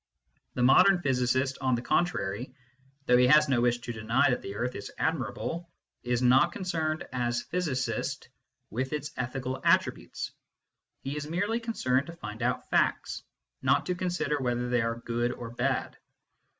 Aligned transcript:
The 0.55 0.63
modern 0.63 0.99
physicist, 0.99 1.59
on 1.61 1.75
the 1.75 1.81
contrary, 1.83 2.55
though 3.05 3.17
he 3.17 3.27
has 3.27 3.47
no 3.47 3.61
wish 3.61 3.77
to 3.81 3.93
deny 3.93 4.31
that 4.31 4.41
the 4.41 4.55
earth 4.55 4.73
is 4.73 4.91
admirable, 4.97 5.69
is 6.01 6.23
not 6.23 6.51
concerned, 6.53 7.07
as 7.13 7.43
physicist, 7.43 8.27
with 8.71 8.93
its 8.93 9.11
ethical 9.15 9.61
attributes: 9.63 10.31
he 11.03 11.15
is 11.15 11.29
merely 11.29 11.59
concerned 11.59 12.07
to 12.07 12.13
find 12.13 12.41
out 12.41 12.67
facts, 12.71 13.21
not 13.61 13.85
to 13.85 13.93
consider 13.93 14.39
whether 14.39 14.69
they 14.69 14.81
are 14.81 14.95
good 14.99 15.33
or 15.33 15.51
bad. 15.51 15.97